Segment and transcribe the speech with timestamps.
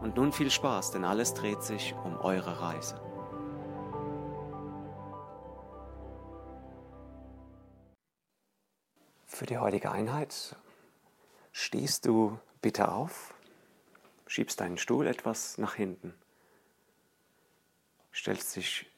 [0.00, 3.00] Und nun viel Spaß, denn alles dreht sich um eure Reise.
[9.26, 10.56] Für die heutige Einheit
[11.52, 13.34] stehst du bitte auf,
[14.26, 16.14] schiebst deinen Stuhl etwas nach hinten,
[18.12, 18.90] stellst dich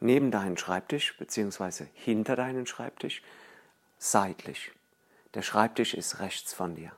[0.00, 1.86] neben deinen Schreibtisch bzw.
[1.94, 3.22] hinter deinen Schreibtisch
[3.98, 4.72] seitlich.
[5.34, 6.92] Der Schreibtisch ist rechts von dir.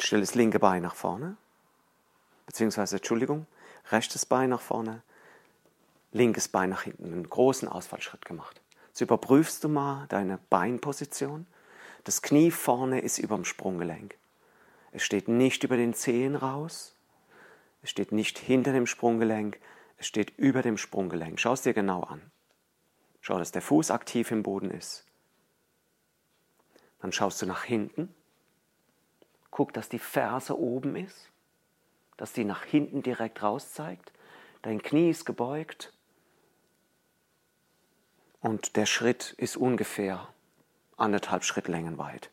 [0.00, 1.36] Stell das linke Bein nach vorne,
[2.46, 3.46] beziehungsweise, Entschuldigung,
[3.90, 5.02] rechtes Bein nach vorne,
[6.12, 8.60] linkes Bein nach hinten, einen großen Ausfallschritt gemacht.
[8.88, 11.46] Jetzt überprüfst du mal deine Beinposition.
[12.04, 14.16] Das Knie vorne ist über dem Sprunggelenk.
[14.92, 16.94] Es steht nicht über den Zehen raus.
[17.82, 19.60] Es steht nicht hinter dem Sprunggelenk.
[19.98, 21.38] Es steht über dem Sprunggelenk.
[21.38, 22.22] Schau es dir genau an.
[23.20, 25.04] Schau, dass der Fuß aktiv im Boden ist.
[27.00, 28.14] Dann schaust du nach hinten
[29.50, 31.30] Guck, dass die Ferse oben ist,
[32.16, 34.12] dass die nach hinten direkt raus zeigt.
[34.62, 35.92] Dein Knie ist gebeugt
[38.40, 40.28] und der Schritt ist ungefähr
[40.96, 42.30] anderthalb Schrittlängen weit.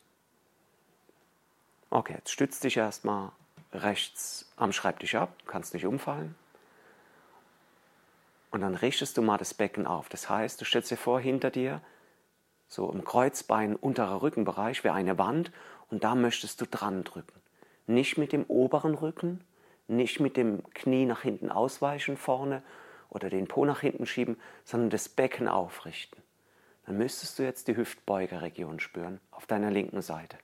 [1.89, 3.31] Okay, jetzt stützt dich erstmal
[3.71, 6.35] rechts am Schreibtisch ab, kannst nicht umfallen.
[8.51, 10.09] Und dann richtest du mal das Becken auf.
[10.09, 11.81] Das heißt, du stellst dir vor, hinter dir,
[12.75, 15.51] so im Kreuzbein, unterer Rückenbereich, wäre eine Wand
[15.89, 17.41] und da möchtest du dran drücken.
[17.87, 19.41] Nicht mit dem oberen Rücken,
[19.87, 22.61] nicht mit dem Knie nach hinten ausweichen vorne
[23.09, 26.21] oder den Po nach hinten schieben, sondern das Becken aufrichten.
[26.85, 30.37] Dann müsstest du jetzt die Hüftbeugerregion spüren auf deiner linken Seite.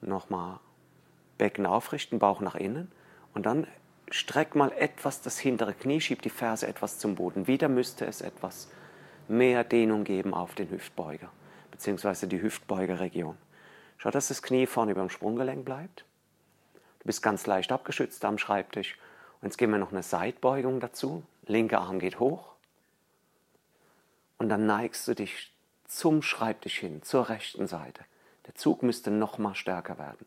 [0.00, 0.58] Nochmal
[1.36, 2.90] Becken aufrichten, Bauch nach innen
[3.34, 3.66] und dann
[4.10, 7.46] streck mal etwas das hintere Knie, schieb die Ferse etwas zum Boden.
[7.46, 8.68] Wieder müsste es etwas
[9.28, 11.30] mehr Dehnung geben auf den Hüftbeuger,
[11.70, 13.36] beziehungsweise die Hüftbeugerregion.
[13.98, 16.04] Schau, dass das Knie vorne über dem Sprunggelenk bleibt.
[17.00, 18.98] Du bist ganz leicht abgeschützt am Schreibtisch.
[19.40, 21.22] Und jetzt geben wir noch eine Seitbeugung dazu.
[21.46, 22.52] Linker Arm geht hoch.
[24.38, 25.52] Und dann neigst du dich
[25.86, 28.04] zum Schreibtisch hin, zur rechten Seite.
[28.46, 30.26] Der Zug müsste noch mal stärker werden.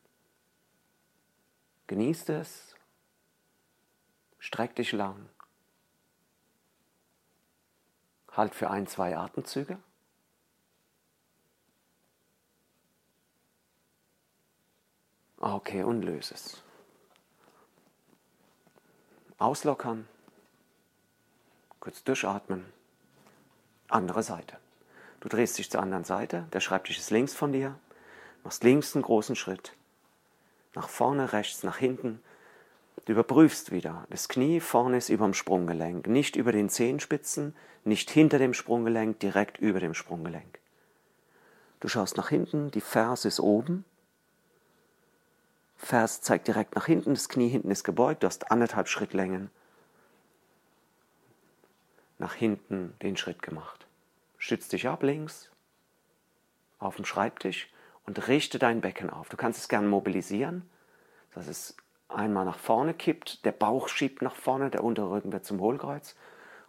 [1.87, 2.75] Genießt es.
[4.39, 5.29] Streck dich lang.
[8.31, 9.77] Halt für ein, zwei Atemzüge.
[15.37, 16.63] Okay, und löse es.
[19.37, 20.07] Auslockern.
[21.79, 22.65] Kurz durchatmen.
[23.87, 24.57] Andere Seite.
[25.21, 26.45] Du drehst dich zur anderen Seite.
[26.53, 27.79] Der Schreibtisch ist links von dir.
[28.43, 29.75] Machst links einen großen Schritt.
[30.75, 32.21] Nach vorne, rechts, nach hinten.
[33.09, 34.05] Du überprüfst wieder.
[34.11, 39.19] Das Knie vorne ist über dem Sprunggelenk, nicht über den Zehenspitzen, nicht hinter dem Sprunggelenk,
[39.19, 40.59] direkt über dem Sprunggelenk.
[41.79, 43.83] Du schaust nach hinten, die Ferse ist oben.
[45.75, 49.49] Ferse zeigt direkt nach hinten, das Knie hinten ist gebeugt, du hast anderthalb Schrittlängen
[52.19, 53.87] nach hinten den Schritt gemacht.
[54.37, 55.49] Stütz dich ab links
[56.77, 57.73] auf dem Schreibtisch
[58.05, 59.29] und richte dein Becken auf.
[59.29, 60.69] Du kannst es gern mobilisieren,
[61.33, 61.75] dass es
[62.09, 66.15] einmal nach vorne kippt, der Bauch schiebt nach vorne, der untere Rücken wird zum Hohlkreuz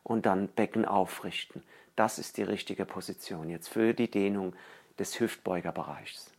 [0.03, 1.63] und dann Becken aufrichten.
[1.97, 4.55] Das ist die richtige Position jetzt für die Dehnung
[4.99, 6.31] des Hüftbeugerbereichs.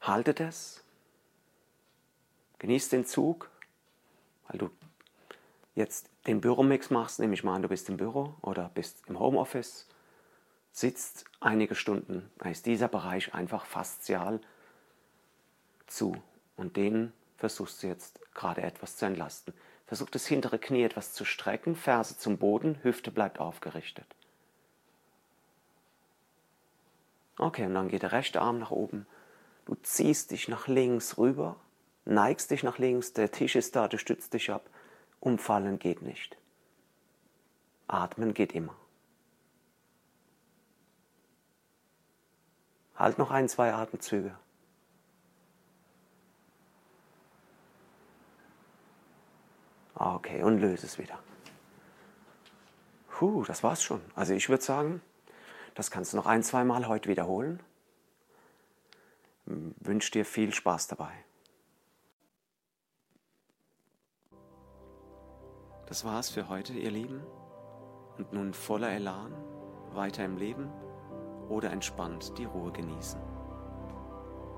[0.00, 0.84] Haltet es,
[2.58, 3.50] genießt den Zug,
[4.48, 4.70] weil du
[5.74, 9.18] jetzt den Büromix machst, nehme ich mal an, du bist im Büro oder bist im
[9.18, 9.88] Homeoffice,
[10.72, 14.40] sitzt einige Stunden, da ist dieser Bereich einfach faszial
[15.86, 16.16] zu
[16.56, 19.54] und den versuchst du jetzt gerade etwas zu entlasten.
[19.86, 24.06] Versuch das hintere Knie etwas zu strecken, Ferse zum Boden, Hüfte bleibt aufgerichtet.
[27.36, 29.06] Okay, und dann geht der rechte Arm nach oben.
[29.66, 31.56] Du ziehst dich nach links rüber,
[32.04, 34.68] neigst dich nach links, der Tisch ist da, du stützt dich ab.
[35.20, 36.36] Umfallen geht nicht.
[37.88, 38.74] Atmen geht immer.
[42.94, 44.36] Halt noch ein, zwei Atemzüge.
[50.04, 51.18] Okay, und löse es wieder.
[53.08, 54.02] Puh, das war's schon.
[54.14, 55.00] Also ich würde sagen,
[55.74, 57.62] das kannst du noch ein, zwei Mal heute wiederholen.
[59.46, 61.10] wünsche dir viel Spaß dabei.
[65.86, 67.22] Das war's für heute, ihr Lieben.
[68.18, 69.32] Und nun voller Elan,
[69.94, 70.70] weiter im Leben
[71.48, 73.20] oder entspannt die Ruhe genießen.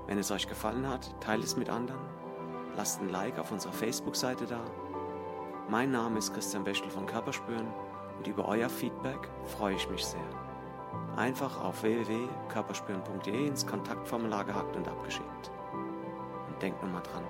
[0.07, 2.05] Wenn es euch gefallen hat, teilt es mit anderen,
[2.75, 4.86] lasst ein Like auf unserer Facebook-Seite da.
[5.69, 7.67] Mein Name ist Christian Bechtel von Körperspüren
[8.17, 10.21] und über euer Feedback freue ich mich sehr.
[11.17, 15.51] Einfach auf www.körperspüren.de ins Kontaktformular gehackt und abgeschickt.
[15.73, 17.23] Und denkt nochmal dran,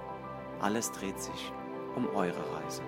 [0.60, 1.51] alles dreht sich
[1.95, 2.84] um eure Reise.